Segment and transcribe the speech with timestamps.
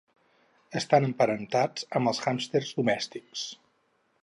[0.79, 3.45] Estan emparentats amb els hàmsters domèstics.